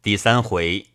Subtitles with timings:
[0.00, 0.86] 第三回，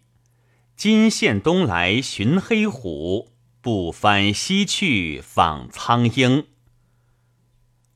[0.78, 6.48] 金线东来寻黑虎，不翻西去访苍鹰。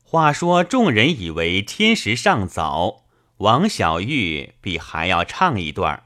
[0.02, 3.06] 话说众人以为天时尚早，
[3.38, 6.04] 王小玉必还要唱一段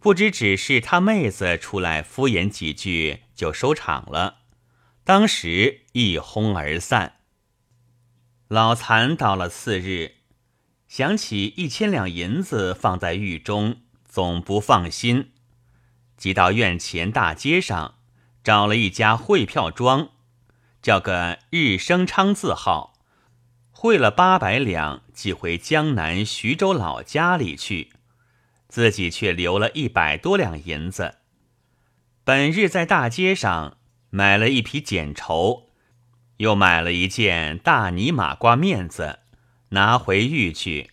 [0.00, 4.38] 不知只是他妹子出来敷衍几句就收场了。
[5.04, 7.16] 当时一哄而散。
[8.48, 10.14] 老残到了次日，
[10.88, 13.82] 想起一千两银子放在狱中。
[14.16, 15.32] 总不放心，
[16.16, 17.96] 即到院前大街上
[18.42, 20.08] 找了一家汇票庄，
[20.80, 22.94] 叫个日升昌字号，
[23.70, 27.92] 汇了八百两，寄回江南徐州老家里去，
[28.68, 31.16] 自己却留了一百多两银子。
[32.24, 33.76] 本日在大街上
[34.08, 35.68] 买了一匹剪绸，
[36.38, 39.18] 又买了一件大呢马褂面子，
[39.68, 40.92] 拿回玉去，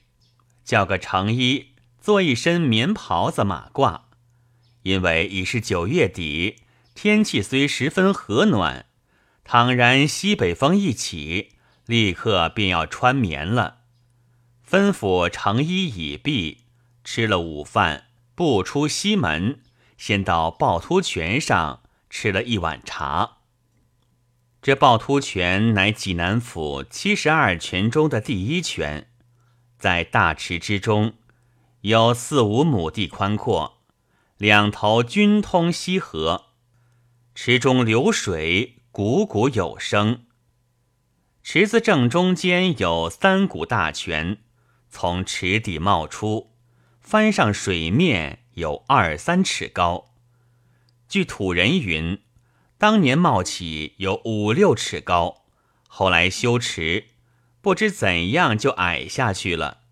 [0.65, 1.69] 叫个成衣。
[2.03, 4.01] 做一身棉袍子马褂，
[4.81, 6.57] 因为已是九月底，
[6.93, 8.87] 天气虽十分和暖，
[9.45, 11.53] 倘然西北风一起，
[11.85, 13.83] 立刻便要穿棉了。
[14.69, 16.65] 吩咐成衣已毕，
[17.05, 19.61] 吃了午饭，不出西门，
[19.97, 23.37] 先到趵突泉上吃了一碗茶。
[24.61, 29.07] 这趵突泉乃济南府七十二泉中的第一泉，
[29.79, 31.13] 在大池之中。
[31.83, 33.81] 有四五亩地宽阔，
[34.37, 36.45] 两头均通西河，
[37.35, 40.23] 池中流水汩汩有声。
[41.43, 44.37] 池子正中间有三股大泉，
[44.89, 46.53] 从池底冒出，
[47.01, 50.13] 翻上水面有二三尺高。
[51.09, 52.21] 据土人云，
[52.77, 55.43] 当年冒起有五六尺高，
[55.89, 57.07] 后来修池，
[57.59, 59.82] 不知怎样就矮下去了。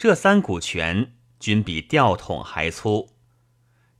[0.00, 3.10] 这三股泉均比吊桶还粗。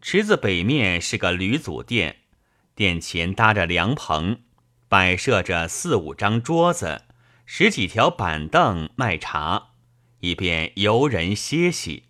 [0.00, 2.20] 池子北面是个吕祖殿，
[2.74, 4.40] 殿前搭着凉棚，
[4.88, 7.02] 摆设着四五张桌子，
[7.44, 9.72] 十几条板凳卖茶，
[10.20, 12.04] 以便游人歇息。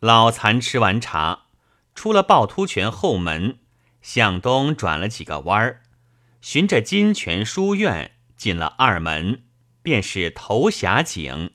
[0.00, 1.48] 老残吃完茶，
[1.94, 3.58] 出了趵突泉后门，
[4.00, 5.82] 向东转了几个弯儿，
[6.40, 9.44] 循着金泉书院进了二门，
[9.82, 11.50] 便是头峡井。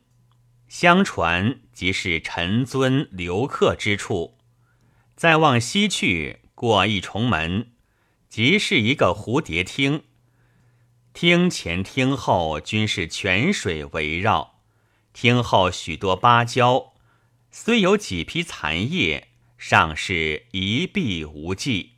[0.72, 4.38] 相传即是陈尊留客之处。
[5.18, 7.74] 再往西去，过一重门，
[8.30, 10.04] 即是一个蝴蝶厅。
[11.12, 14.62] 厅前厅后均是泉水围绕。
[15.12, 16.94] 厅后许多芭蕉，
[17.52, 19.28] 虽有几批残叶，
[19.58, 21.96] 尚是一碧无际。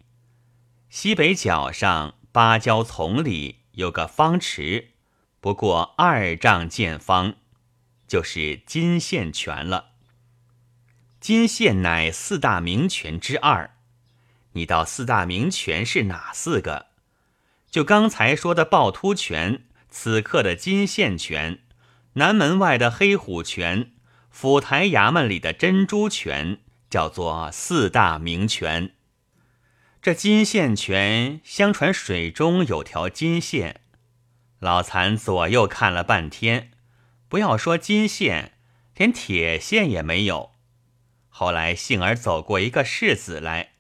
[0.89, 4.94] 西北角上芭蕉丛里有个方池，
[5.39, 7.35] 不过二丈见方。
[8.13, 9.94] 就是金线泉了。
[11.19, 13.72] 金线乃四大名泉之二。
[14.51, 16.90] 你道四大名泉是哪四个？
[17.72, 21.63] 就刚才说的趵突泉，此刻的金线泉，
[22.13, 23.94] 南门外的黑虎泉，
[24.30, 26.59] 府台衙门里的珍珠泉，
[26.91, 28.94] 叫做四大名泉。
[30.03, 33.81] 这金线泉，相传水中有条金线。
[34.59, 36.72] 老残左右看了半天。
[37.33, 38.51] 不要说金线，
[38.95, 40.51] 连铁线也没有。
[41.29, 43.71] 后来幸而走过一个世子来，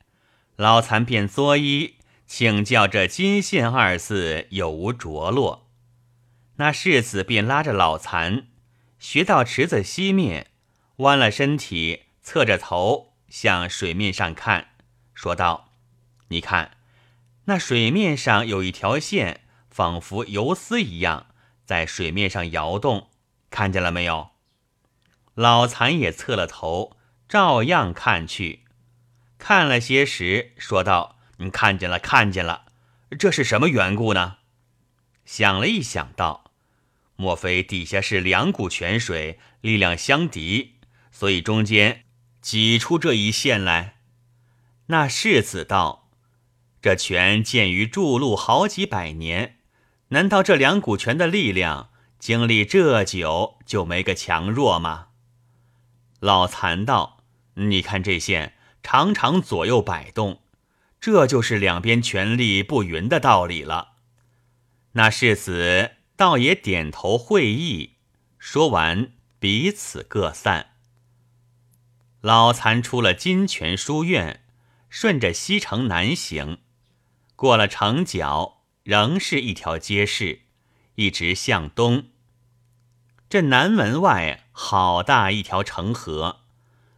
[0.55, 1.93] 老残便作揖
[2.25, 5.69] 请教这金线二字有无着落。
[6.55, 8.47] 那世子便拉着老残
[8.97, 10.47] 学到池子西面，
[10.95, 14.69] 弯了身体，侧着头向水面上看，
[15.13, 15.69] 说道
[16.29, 16.77] ：“你看，
[17.45, 21.27] 那水面上有一条线，仿佛游丝一样，
[21.63, 23.09] 在水面上摇动。”
[23.53, 24.31] 看见了没有？
[25.35, 26.97] 老残也侧了头，
[27.29, 28.63] 照样看去。
[29.37, 32.65] 看了些时，说道：“你看见了，看见了。
[33.19, 34.37] 这是什么缘故呢？”
[35.23, 36.51] 想了一想，道
[37.15, 40.77] ：“莫非底下是两股泉水，力量相敌，
[41.11, 42.05] 所以中间
[42.41, 43.97] 挤出这一线来？”
[44.89, 46.09] 那世子道
[46.81, 49.59] ：“这泉建于筑路好几百年，
[50.07, 51.91] 难道这两股泉的力量？”
[52.23, 55.09] 经历这久就没个强弱吗？
[56.21, 57.21] 老残道
[57.55, 60.41] ：“你看这线常常左右摆动，
[61.01, 63.95] 这就是两边权力不匀的道理了。”
[64.95, 67.97] 那世子倒也点头会意。
[68.39, 70.77] 说完，彼此各散。
[72.21, 74.45] 老残出了金泉书院，
[74.89, 76.59] 顺着西城南行，
[77.35, 80.43] 过了城角，仍是一条街市，
[80.95, 82.11] 一直向东。
[83.33, 86.41] 这南门外好大一条城河，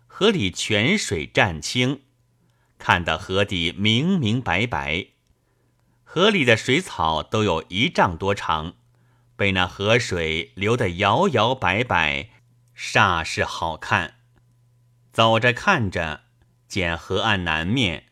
[0.05, 2.01] 河里泉水湛清，
[2.77, 5.05] 看得河底明明白白。
[6.03, 8.73] 河里的水草都有一丈多长，
[9.37, 12.31] 被那河水流得摇摇摆摆，
[12.75, 14.15] 煞是好看。
[15.13, 16.23] 走着看着，
[16.67, 18.07] 见河岸南面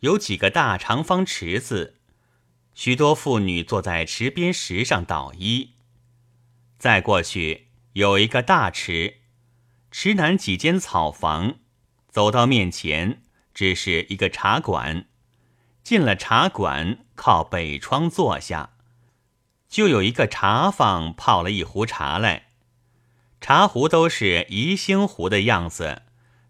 [0.00, 1.96] 有几个大长方池子，
[2.72, 5.72] 许多妇女坐在池边石上捣衣。
[6.78, 7.65] 再过去
[7.96, 9.20] 有一个大池。
[9.90, 11.54] 池南几间草房，
[12.10, 13.22] 走到面前，
[13.54, 15.06] 只是一个茶馆。
[15.82, 18.74] 进了茶馆，靠北窗坐下，
[19.66, 22.48] 就有一个茶坊泡了一壶茶来。
[23.40, 26.02] 茶壶都是宜兴壶的样子，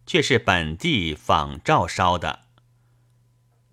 [0.04, 2.40] 却是本地仿照烧的。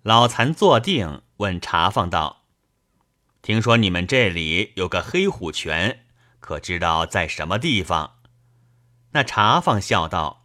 [0.02, 2.44] 老残坐定，问茶坊道
[3.42, 6.03] ：“听说你们这里有个黑虎泉，
[6.44, 8.18] 可知道在什么地方？”
[9.12, 10.44] 那茶坊笑道：“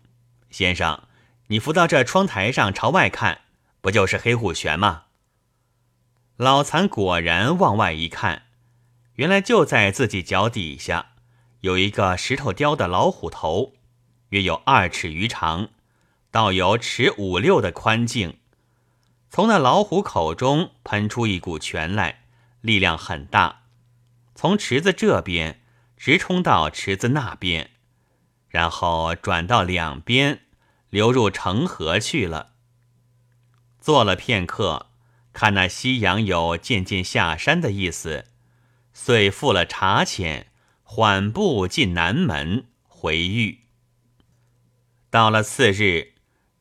[0.49, 1.03] 先生，
[1.47, 3.41] 你扶到这窗台上朝外看，
[3.81, 5.03] 不就是黑虎泉吗？”
[6.37, 8.43] 老残果然往外一看，
[9.15, 11.07] 原来就在自己脚底下
[11.59, 13.73] 有一个石头雕的老虎头，
[14.29, 15.67] 约有二尺余长，
[16.31, 18.37] 倒有尺五六的宽径。
[19.29, 22.23] 从那老虎口中喷出一股泉来，
[22.61, 23.63] 力量很大，
[24.33, 25.58] 从池子这边
[25.99, 27.69] 直冲到池子那边。
[28.47, 30.41] 然后转到两边，
[30.89, 32.53] 流入城河去了。
[33.79, 34.87] 坐了片刻，
[35.33, 38.25] 看那夕阳有渐渐下山的意思，
[38.91, 40.47] 遂付了茶钱，
[40.81, 43.59] 缓步进南门回狱。
[45.11, 46.13] 到了次日，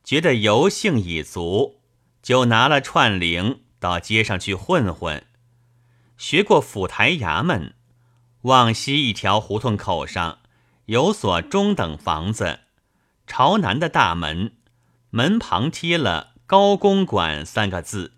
[0.04, 1.80] 觉得游兴已足，
[2.22, 5.24] 就拿了串铃到街上去混混。
[6.18, 7.74] 学过府台衙门，
[8.48, 10.38] 往西一条胡同口上。
[10.86, 12.60] 有所中等房子，
[13.26, 14.54] 朝南的大门，
[15.10, 18.14] 门旁贴了“高公馆”三个字。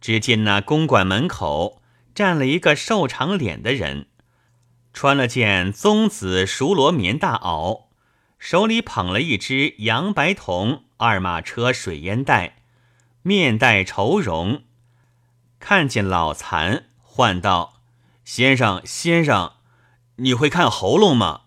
[0.00, 1.80] 只见那公馆门口
[2.12, 4.08] 站了一个瘦长脸的人，
[4.92, 7.84] 穿了件棕紫熟罗棉大袄，
[8.40, 12.62] 手里捧了一只洋白铜二马车水烟袋，
[13.22, 14.64] 面带愁容。
[15.60, 17.74] 看见老残，唤道
[18.30, 19.54] ：“先生，先生，
[20.16, 21.44] 你会看喉咙吗？”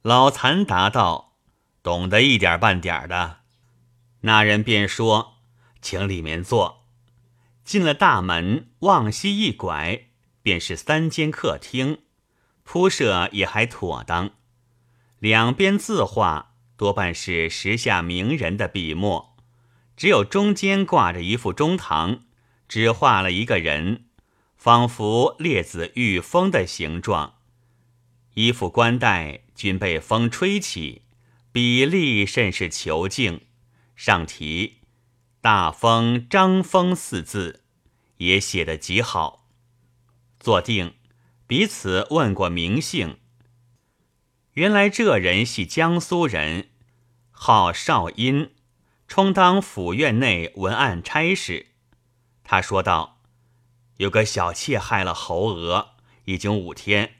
[0.00, 1.34] 老残答道
[1.84, 3.40] ：“懂得一点半点的。”
[4.24, 5.34] 那人便说
[5.82, 6.86] ：“请里面坐。”
[7.64, 10.06] 进了大门，往西一拐，
[10.40, 11.98] 便是三间客厅，
[12.62, 14.30] 铺设也还妥当。
[15.18, 19.36] 两边字画多半是时下名人的笔墨，
[19.94, 22.20] 只有中间挂着一副中堂，
[22.66, 24.06] 只画了一个人，
[24.58, 27.36] 仿佛列子御风的形状。
[28.34, 31.02] 衣服冠带均被风吹起，
[31.52, 33.46] 比例甚是遒劲。
[33.94, 34.78] 上题
[35.40, 37.62] “大风张风”四字，
[38.16, 39.48] 也写得极好。
[40.40, 40.94] 坐定，
[41.46, 43.18] 彼此问过名姓。
[44.54, 46.70] 原来这人系江苏人，
[47.30, 48.50] 号少阴，
[49.06, 51.66] 充当府院内文案差事。
[52.42, 53.17] 他说道
[53.98, 55.90] ：“有个小妾害了侯娥，
[56.24, 57.14] 已经五天。”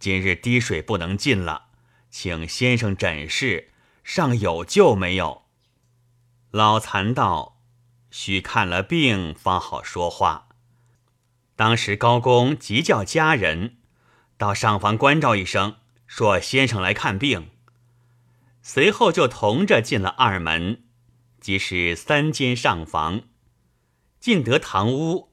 [0.00, 1.66] 今日滴水不能进了，
[2.10, 3.70] 请先生诊视，
[4.02, 5.42] 尚有救没有？
[6.50, 7.60] 老残道
[8.10, 10.48] ：“须看了病方好说话。”
[11.54, 13.76] 当时高公急叫家人
[14.38, 17.50] 到上房关照一声，说先生来看病。
[18.62, 20.84] 随后就同着进了二门，
[21.40, 23.24] 即是三间上房。
[24.18, 25.29] 进得堂屋，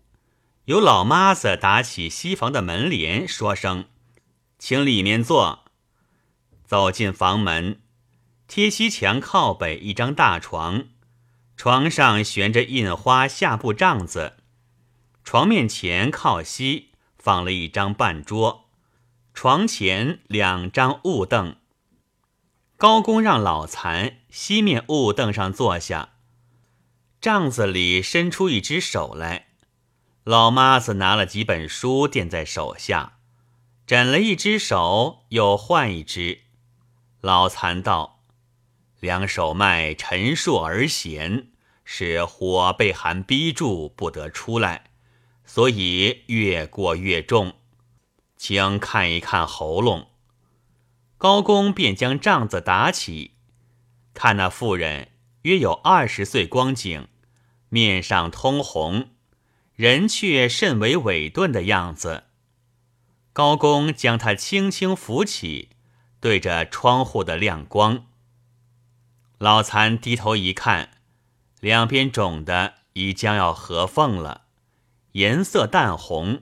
[0.67, 3.85] 有老妈子打起西房的门帘，说声。
[4.59, 5.63] 请里面坐。
[6.65, 7.79] 走进房门，
[8.49, 10.89] 贴西墙靠北一张大床，
[11.55, 14.33] 床上悬着印花下布帐子，
[15.23, 18.65] 床面前靠西放了一张半桌，
[19.33, 21.55] 床前两张雾凳。
[22.75, 26.09] 高公让老残西面雾凳上坐下，
[27.21, 29.46] 帐子里伸出一只手来，
[30.27, 33.13] 老妈子拿了几本书垫在手下。
[33.85, 36.41] 枕了一只手，又换一只。
[37.21, 38.25] 老残道
[38.99, 41.47] ：“两手脉沉数而弦，
[41.85, 44.91] 是火被寒逼住，不得出来，
[45.45, 47.53] 所以越过越重。
[48.35, 50.09] 请看一看喉咙。”
[51.17, 53.35] 高公便将帐子打起，
[54.13, 55.07] 看那妇人
[55.43, 57.07] 约有二十岁光景，
[57.69, 59.11] 面上通红，
[59.77, 62.23] 人却甚为萎顿的样子。
[63.31, 65.69] 高公将他轻轻扶起，
[66.19, 68.07] 对着窗户的亮光。
[69.37, 70.89] 老残低头一看，
[71.59, 74.45] 两边肿的已将要合缝了，
[75.11, 76.41] 颜色淡红。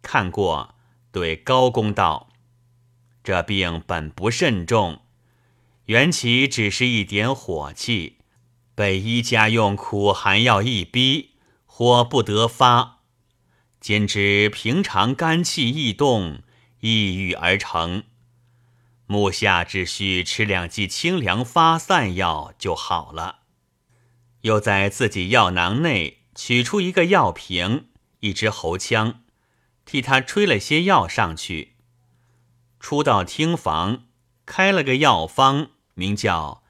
[0.00, 0.74] 看过，
[1.12, 2.30] 对高公道
[3.22, 5.02] ：“这病本不甚重，
[5.84, 8.16] 缘起只是一点火气，
[8.74, 11.32] 被医家用苦寒药一逼，
[11.78, 13.00] 火不得发，
[13.82, 16.42] 兼之平常肝气易动，
[16.80, 18.04] 抑郁而成。”
[19.04, 23.40] 目下只需吃两剂清凉发散药就好了。
[24.40, 27.90] 又在自己药囊内取出一个药瓶，
[28.20, 29.20] 一支喉枪，
[29.84, 31.74] 替他吹了些药上去。
[32.80, 34.06] 出到厅房，
[34.46, 36.62] 开了个药方，名叫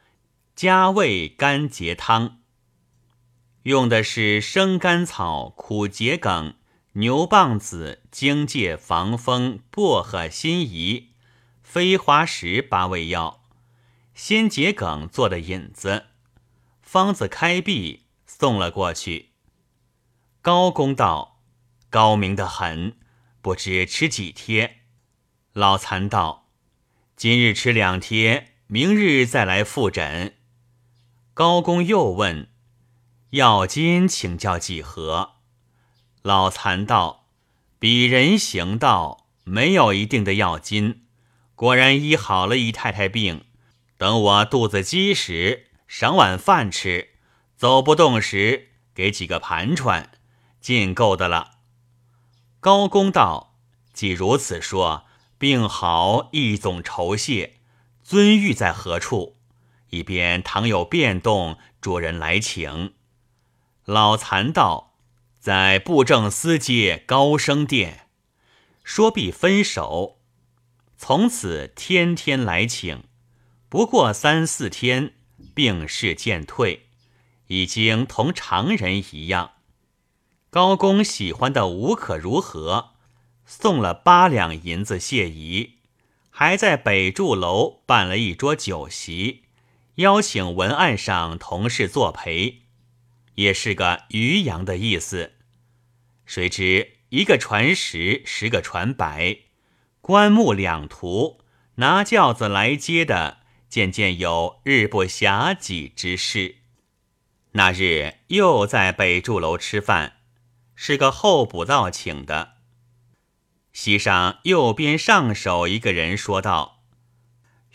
[0.56, 2.40] 加味甘结汤，
[3.66, 6.54] 用的是生甘草、苦桔梗、
[6.92, 11.08] 牛蒡子、荆芥、防风、薄荷、辛夷。
[11.64, 13.42] 飞花石八味药，
[14.14, 16.04] 先桔梗做的引子，
[16.80, 19.30] 方子开闭，送了过去。
[20.40, 21.40] 高公道
[21.90, 22.96] ：“高明的很，
[23.42, 24.82] 不知吃几贴？”
[25.52, 26.46] 老残道
[27.16, 30.37] ：“今日吃两贴，明日再来复诊。”
[31.35, 32.49] 高公又问
[33.30, 35.33] ：“药金请教几何？”
[36.23, 37.26] 老残道
[37.80, 41.02] ：“鄙人行道，没有一定的药金。”
[41.54, 43.47] 果然医好了姨太太病，
[43.97, 47.11] 等我肚子饥时赏碗饭吃，
[47.56, 50.11] 走不动时给几个盘缠，
[50.61, 51.52] 尽够的了。
[52.61, 53.54] 高公道：
[53.95, 55.06] 既如此说，
[55.38, 57.54] 病好亦总酬谢。
[58.02, 59.37] 尊谕在何处？
[59.88, 62.92] 以便倘有变动，主人来请。
[63.86, 64.96] 老残道：
[65.38, 68.08] 在布政司街高升殿。
[68.82, 70.18] 说毕分手。
[70.98, 73.04] 从此天天来请，
[73.68, 75.12] 不过三四天，
[75.54, 76.88] 病势渐退，
[77.46, 79.52] 已经同常人一样。
[80.50, 82.94] 高公喜欢的无可如何，
[83.44, 85.74] 送了八两银子谢仪，
[86.30, 89.44] 还在北柱楼办了一桌酒席，
[89.96, 92.62] 邀请文案上同事作陪，
[93.36, 95.32] 也是个渔阳的意思。
[96.26, 99.38] 谁知一个传十，十个传百。
[100.00, 101.40] 棺木两途，
[101.76, 103.38] 拿轿子来接的，
[103.68, 106.56] 渐渐有日不暇己之事。
[107.52, 110.18] 那日又在北柱楼吃饭，
[110.74, 112.54] 是个候补道请的。
[113.72, 116.82] 席上右边上手一个人说道：“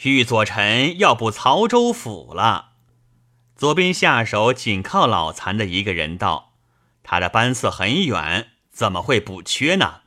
[0.03, 2.70] 玉左臣要补曹州府了。”
[3.61, 6.53] 左边下手紧靠老残的一个人道
[7.05, 10.01] ：“他的班次很远，怎么会补缺呢？”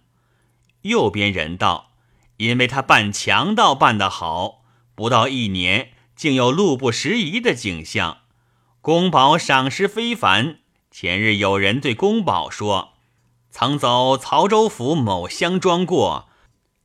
[0.82, 1.92] 右边人道。
[2.38, 4.64] 因为他办强盗办得好，
[4.96, 8.22] 不到一年，竟有路不拾遗的景象。
[8.80, 10.58] 宫保赏识非凡。
[10.90, 12.94] 前日有人对宫保说，
[13.52, 16.28] 曾走曹州府某乡庄过，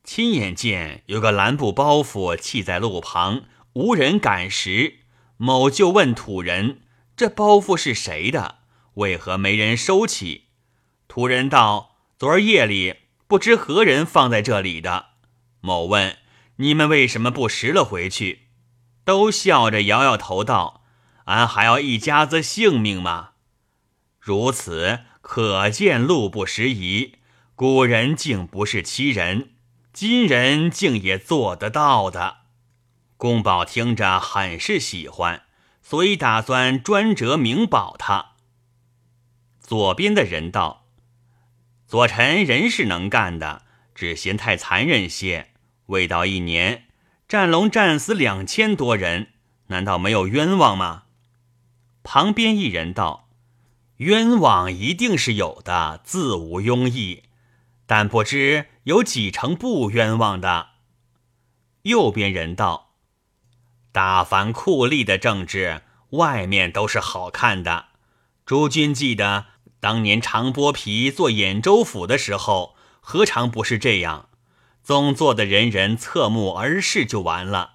[0.04, 4.99] 亲眼见有个蓝布包袱弃在路旁，无人敢拾。
[5.42, 6.82] 某就问土人
[7.16, 8.56] ：“这包袱是谁的？
[8.96, 10.48] 为何没人收起？”
[11.08, 15.06] 土人道：“昨儿夜里不知何人放在这里的。”
[15.62, 16.18] 某问
[16.56, 18.48] ：“你们为什么不拾了回去？”
[19.02, 20.84] 都笑着摇摇头道
[21.24, 23.30] ：“俺还要一家子性命吗？”
[24.20, 27.14] 如此可见路不拾遗。
[27.54, 29.54] 古人竟不是欺人，
[29.94, 32.39] 今人竟也做得到的。
[33.20, 35.42] 宫宝听着很是喜欢，
[35.82, 38.30] 所以打算专折明保他。
[39.60, 40.86] 左边的人道
[41.86, 45.50] ：“左臣人是能干的，只嫌太残忍些。”
[45.88, 46.86] 未到一年，
[47.28, 49.34] 战龙战死两千多人，
[49.66, 51.02] 难道没有冤枉吗？
[52.02, 53.28] 旁边一人道
[53.98, 57.24] ：“冤枉一定是有的，自无庸议，
[57.84, 60.68] 但不知有几成不冤枉的。”
[61.84, 62.89] 右边人道
[63.92, 67.86] ：“大凡酷吏的政治，外面都是好看的。
[68.46, 69.46] 诸君记得
[69.80, 74.28] 当年长剥皮做兖州府的时候，何尝不是这样？”
[74.82, 77.74] 总做的人人侧目而视就完了。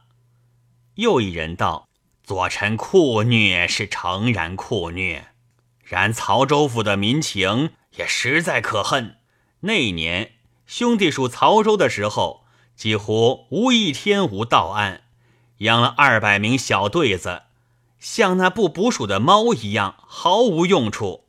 [0.96, 1.88] 又一人道
[2.24, 5.28] ：“左臣酷虐是诚然酷虐，
[5.84, 9.18] 然曹州府的民情也实在可恨。
[9.62, 10.34] 那年
[10.66, 12.46] 兄弟属曹州的时候，
[12.76, 15.04] 几乎无一天无到案，
[15.60, 17.44] 养了二百名小对子，
[18.00, 21.26] 像那不捕鼠的猫一样，毫无用处。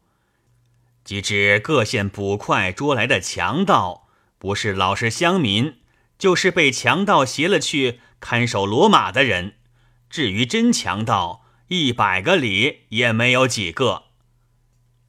[1.05, 4.05] 及至各县捕快捉来的强盗。”
[4.39, 5.79] 不是老实乡民，
[6.19, 9.55] 就是被强盗挟了去看守骡马的人。
[10.11, 14.05] 至于真强盗，一百个里也没有几个。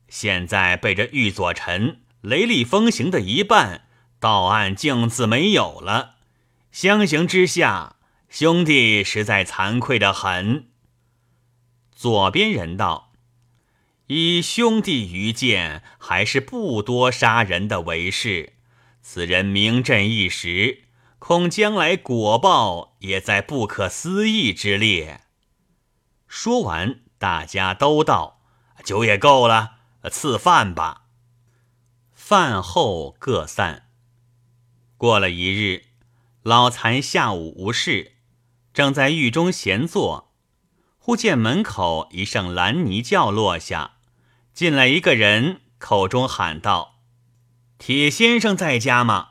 [0.08, 3.86] 现在被这玉佐臣雷厉风行的一半，
[4.18, 6.16] 到案竟自没有了。
[6.72, 7.97] 相形之下，
[8.30, 10.68] 兄弟实在惭愧的很。
[11.92, 13.14] 左边人道
[14.08, 18.54] ：“以兄弟愚见，还是不多杀人的为是。
[19.02, 20.84] 此人名震一时，
[21.20, 25.22] 恐将来果报也在不可思议之列。”
[26.28, 28.42] 说完，大家都道
[28.84, 29.78] ：“酒也够了，
[30.12, 31.06] 赐饭吧。”
[32.14, 33.90] 饭后各散。
[34.98, 35.86] 过了一日，
[36.44, 38.17] 老残下午无事，
[38.78, 40.32] 正在狱中闲坐。
[41.00, 43.94] 忽见门口一声兰泥叫落下，
[44.54, 47.00] 进来一个人，口中喊道
[47.80, 49.30] ：“铁先生在家吗？”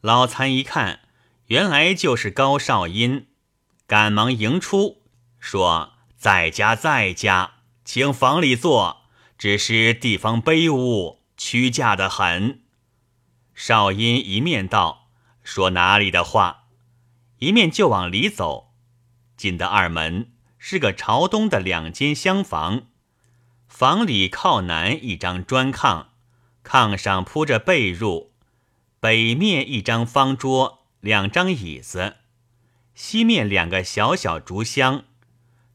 [0.00, 1.00] 老残一看，
[1.48, 3.26] 原来就是高少阴，
[3.86, 5.02] 赶忙迎出，
[5.38, 9.02] 说：“在家，在家，请房里坐。
[9.36, 12.62] 只是地方卑污，屈驾的很。”
[13.54, 15.10] 少阴一面道
[15.44, 16.60] ：“说哪里的话？”
[17.42, 18.72] 一面就往里走，
[19.36, 20.30] 进的二门。
[20.58, 22.82] 是个朝东的两间厢房，
[23.66, 26.06] 房里靠南一张砖炕，
[26.64, 28.28] 炕上铺着被褥；
[29.00, 32.18] 北面一张方桌，两张椅子；
[32.94, 35.02] 西面两个小小竹箱，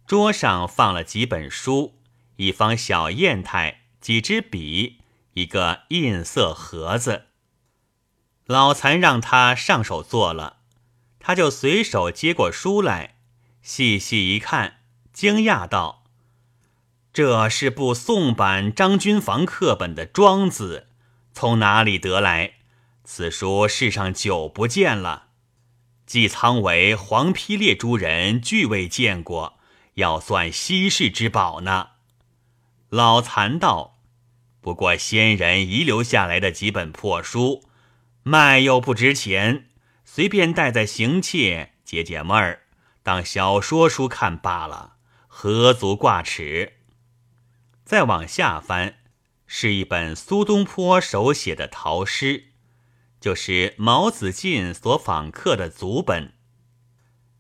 [0.06, 2.00] 桌上放了几本书，
[2.38, 5.02] 一方小砚台，几支笔，
[5.34, 7.26] 一个印色盒子。
[8.46, 10.57] 老残让他上手做了，
[11.28, 13.16] 他就随手接过书来，
[13.62, 14.78] 细细一看。
[15.12, 16.06] 惊讶道
[17.12, 20.88] ：“这是部宋版张君房课本的《庄子》，
[21.34, 22.54] 从哪里得来？
[23.04, 25.28] 此书世上久不见了，
[26.06, 29.60] 季仓为黄丕烈诸人俱未见过，
[29.96, 31.90] 要算稀世之宝呢。”
[32.88, 34.00] 老残道
[34.62, 37.66] ：“不过先人遗留下来的几本破书，
[38.24, 39.67] 卖又不值钱，
[40.18, 42.62] 随便带在行窃解解闷儿，
[43.04, 44.96] 当小说书看罢了。”
[45.30, 46.78] 何足挂齿？
[47.86, 48.96] 再往下翻，
[49.46, 52.46] 是一本苏东坡手写的陶诗，
[53.20, 56.34] 就是毛子进所访客的祖本。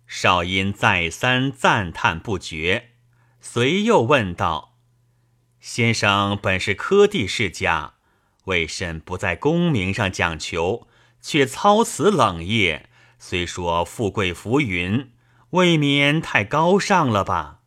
[0.05, 2.91] 少因再三赞叹不绝，
[3.41, 4.77] 随又问道
[5.59, 7.95] ：“先生本是科第世家，
[8.43, 10.87] 为甚不在功名上讲求，
[11.21, 12.89] 却操此冷业？
[13.19, 15.11] 虽说富贵浮云，
[15.51, 17.59] 未免太高尚了吧？”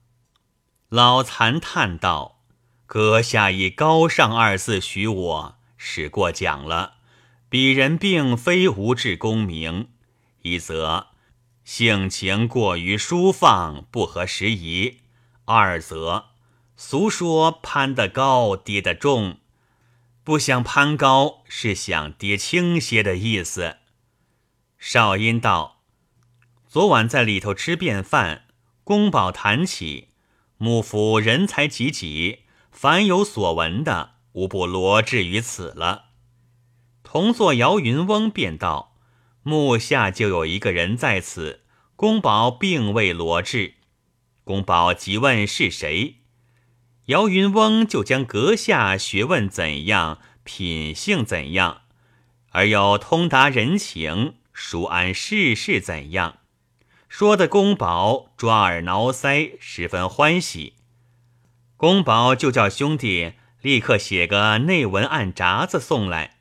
[0.89, 2.41] 老残叹道
[2.87, 6.95] ：“阁下以‘高尚’二字许我，是过奖了。
[7.51, 9.89] 鄙人并非无志功名，
[10.43, 11.09] 一则
[11.65, 15.01] 性情过于疏放，不合时宜；
[15.45, 16.27] 二则
[16.77, 19.39] 俗说攀得高，跌得重，
[20.31, 23.79] 不想攀高，是想跌轻些的意思。”
[24.79, 25.83] 少阴道
[26.71, 28.45] ：“昨晚在里头吃便饭，
[28.85, 30.11] 宫保谈起。”
[30.57, 36.11] 幕府人才济济，凡有所闻的，无不罗至于此了。
[37.03, 38.95] 同坐姚云翁便道
[39.43, 41.65] ：“幕下就有一个人在此，
[41.97, 43.75] 公保并未罗至。”
[44.47, 46.20] 公保即问是谁，
[47.11, 51.81] 姚云翁就将阁下学问怎样，品性怎样，
[52.51, 56.39] 而又通达人情，熟谙世事怎样。
[57.09, 60.75] 说的公保抓耳挠腮，十分欢喜。
[61.77, 66.37] 公保就叫兄弟立刻写个内文案札子送来。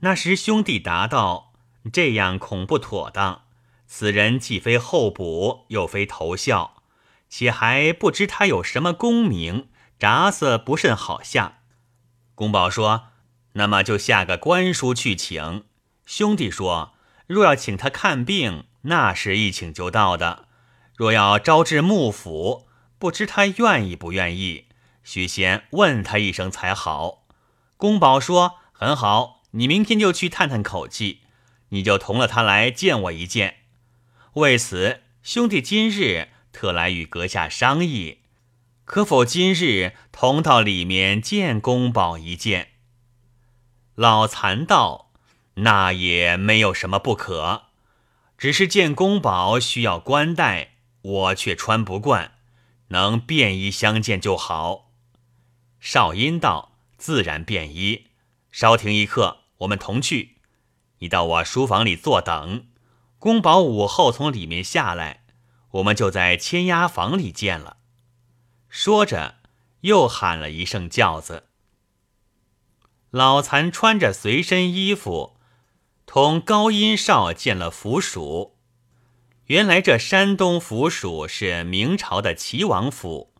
[0.00, 1.52] 那时兄弟答道
[1.92, 3.42] ：“这样恐不妥当。
[3.86, 6.82] 此人既非候补，又非头效，
[7.28, 11.58] 且还不知他有什么功名，札子不甚好下。”
[12.34, 13.08] 公保说
[13.54, 15.64] ：“那么就下个官书去请。”
[16.06, 16.94] 兄弟说
[17.26, 20.46] ：“若要请他看病。”那是一请就到的。
[20.94, 22.68] 若要招致幕府，
[23.00, 24.66] 不知他愿意不愿意，
[25.02, 27.26] 须先问他一声才好。
[27.76, 31.22] 公保说：“很好，你明天就去探探口气，
[31.70, 33.56] 你就同了他来见我一见。
[34.34, 38.20] 为此，兄弟今日特来与阁下商议，
[38.86, 42.70] 可否今日同到里面见公保一见？”
[43.94, 45.10] 老残道
[45.56, 47.64] ：“那也没有什么不可。”
[48.38, 52.32] 只是见公宝需要冠带，我却穿不惯，
[52.88, 54.92] 能便衣相见就好。
[55.80, 58.08] 少阴道自然便衣，
[58.52, 60.36] 稍停一刻，我们同去。
[60.98, 62.66] 你到我书房里坐等，
[63.18, 65.24] 公宝午后从里面下来，
[65.70, 67.75] 我们就在签押房里见了。
[68.68, 69.36] 说着，
[69.80, 71.44] 又喊了一声轿子。
[73.10, 75.36] 老残穿着随身衣服，
[76.04, 78.56] 同高音少见了府署。
[79.46, 83.32] 原来这山东府署是明朝的齐王府，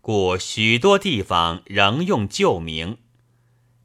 [0.00, 2.98] 故许多地方仍用旧名。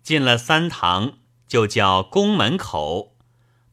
[0.03, 3.15] 进了三堂，就叫宫门口，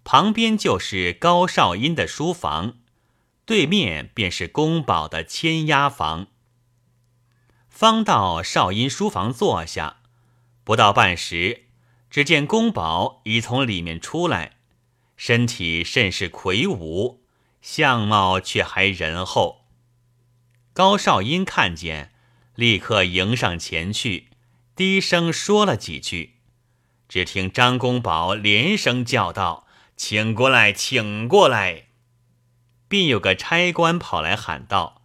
[0.05, 2.79] 旁边就是高少英的书房，
[3.45, 6.29] 对面便是宫保的签押房。
[7.83, 9.97] 方到少阴书房坐下。
[10.63, 11.65] 不到半时，
[12.09, 14.53] 只见宫保已从里面出来，
[15.17, 17.25] 身体甚是魁梧，
[17.61, 19.65] 相貌却还仁厚。
[20.73, 22.13] 高少英看见，
[22.55, 24.29] 立刻迎上前去，
[24.77, 26.37] 低声说了几句。
[27.09, 29.67] 只听张公宝连声叫道
[29.99, 31.87] ：“请过来，请过来！”
[32.87, 35.03] 便有个差官跑来喊道：“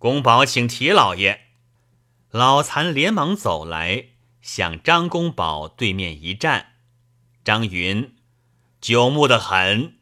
[0.00, 1.42] 公宝，请提老爷。”
[2.30, 4.16] 老残连忙走来。
[4.46, 6.74] 向张公宝对面一站，
[7.42, 8.14] 张云
[8.80, 9.98] 久目的很，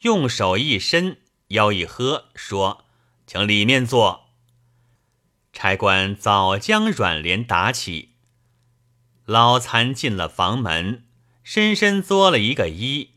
[0.00, 2.86] 用手一伸，腰一喝，说
[3.28, 4.30] ：“请里面坐。”
[5.52, 8.14] 差官早将软帘打起，
[9.26, 11.04] 老残进了房门，
[11.44, 13.10] 深深作了一个揖。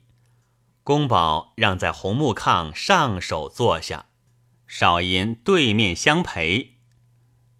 [0.83, 4.07] 公宝让在红木炕上手坐下，
[4.67, 6.80] 少阴对面相陪，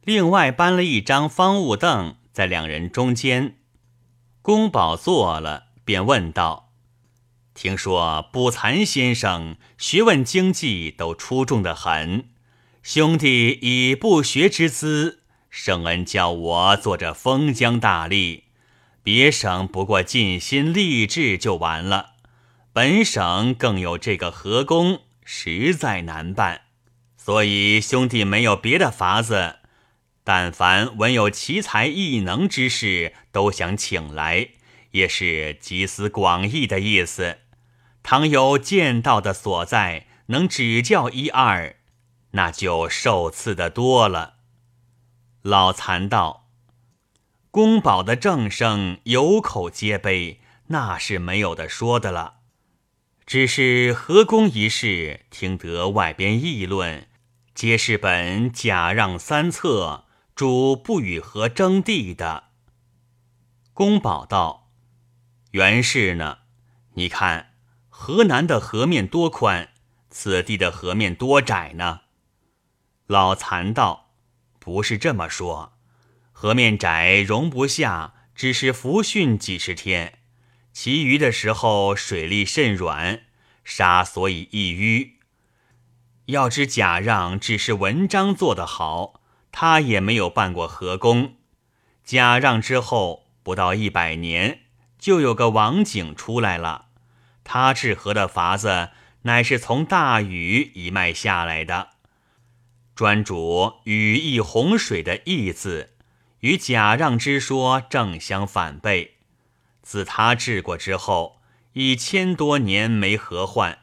[0.04, 2.16] 另外搬了一张方物凳。
[2.34, 3.58] 在两人中间，
[4.42, 6.72] 宫保坐了，便问道
[7.54, 12.30] ：“听说卜残先生学问经济都出众的很，
[12.82, 18.44] 兄弟以不学之资，圣恩叫我做这封疆大吏，
[19.04, 22.12] 别省不过尽心立志就完了，
[22.72, 26.62] 本省更有这个河工，实在难办，
[27.18, 29.58] 所以兄弟没有别的法子。”
[30.24, 34.50] 但凡闻有奇才异能之士，都想请来，
[34.92, 37.40] 也是集思广益的意思。
[38.04, 41.76] 倘有见到的所在，能指教一二，
[42.32, 44.36] 那就受赐的多了。
[45.42, 46.48] 老残道
[47.50, 52.36] ：“宫保的正声有口皆碑，那是没有的说的了。
[53.26, 57.08] 只是河宫一事，听得外边议论，
[57.56, 62.46] 皆是本假让三策。”主不与河争地的，
[63.74, 64.72] 公保道
[65.52, 66.39] ：“原是呢。
[66.94, 67.54] 你看
[67.89, 69.70] 河南的河面多宽，
[70.10, 72.02] 此地的河面多窄呢？”
[73.06, 74.13] 老残道
[74.58, 75.74] ：“不是这么说，
[76.32, 80.20] 河面窄容不下，只是浮汛几十天，
[80.74, 83.24] 其余的时候水力甚软，
[83.63, 85.12] 沙所以易淤。
[86.26, 89.21] 要知贾让只是文章做得好。”
[89.52, 91.36] 他也没有办过河工，
[92.04, 94.62] 贾让之后不到一百年，
[94.98, 96.86] 就有个王景出来了。
[97.44, 98.90] 他治河的法子，
[99.24, 101.90] 乃是从大禹一脉下来的，
[102.96, 105.96] 专主禹益洪水的益字，
[106.40, 109.18] 与贾让之说正相反背。
[109.82, 111.42] 自他治过之后，
[111.74, 113.80] 一千多年没河患。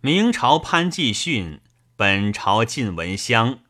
[0.00, 1.60] 明朝潘季训，
[1.96, 3.60] 本朝晋文襄。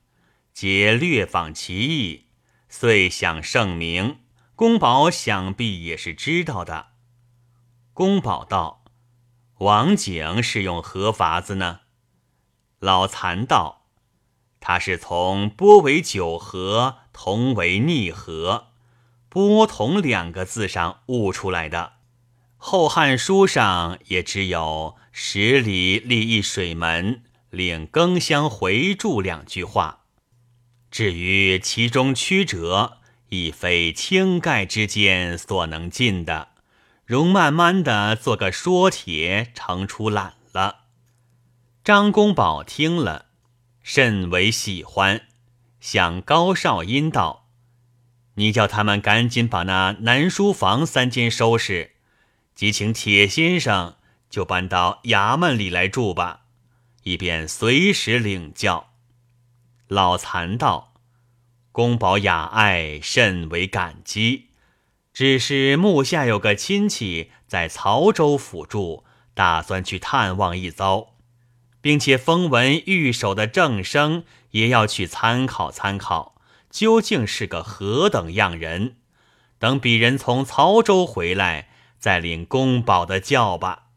[0.53, 2.27] 皆略访其意，
[2.69, 4.19] 遂享盛名。
[4.55, 6.89] 公保想必也是知道的。
[7.95, 8.85] 公保道
[9.59, 11.81] ：“王景是用何法子呢？”
[12.79, 13.87] 老残道
[14.61, 18.69] ：“他是从波为九合，同为逆合，
[19.29, 21.95] 波同两个字上悟出来的。
[22.65, 30.01] 《后汉书》上也只有‘十里立一水门，领更相回注’两句话。”
[30.93, 32.99] 至于其中曲折，
[33.31, 36.49] 亦非轻盖之间所能尽的，
[37.07, 40.81] 容慢慢的做个说帖，成出懒了。
[41.83, 43.29] 张公宝听了，
[43.83, 45.23] 甚为喜欢，
[45.81, 47.49] 向高少阴道
[48.37, 51.93] ：“你叫他们赶紧把那南书房三间收拾，
[52.55, 53.97] 即请铁先生
[54.29, 56.43] 就搬到衙门里来住吧，
[57.05, 58.91] 以便随时领教。”
[59.93, 60.95] 老残道
[61.71, 64.49] ：“公保雅爱，甚为感激。
[65.13, 71.09] 只是目下有个亲戚在曹州府住，打算去探望一遭，
[71.83, 76.37] 并且风闻御守的正生也要去参考参考，
[76.71, 78.97] 究竟是个何等样人。
[79.59, 83.89] 等鄙人从曹州回来，再领公保的教吧。”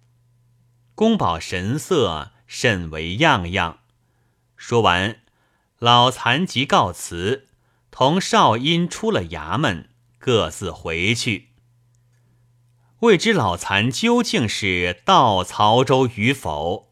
[0.93, 3.79] 公保神色甚为样样。
[4.57, 5.19] 说完。
[5.85, 7.47] 老残即告辞，
[7.91, 11.49] 同少阴出了衙门，各自回去。
[13.01, 16.91] 未知老残究竟是到曹州与否，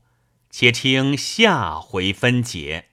[0.52, 2.90] 且听下回分解。